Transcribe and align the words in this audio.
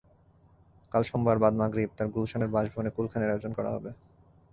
কাল 0.91 1.03
সোমবার 1.03 1.37
বাদ 1.43 1.53
মাগরিব 1.61 1.89
তাঁর 1.97 2.07
গুলশানের 2.15 2.53
বাসভবনে 2.53 2.89
কুলখানির 2.95 3.31
আয়োজন 3.31 3.51
করা 3.57 3.69
হবে। 3.75 3.89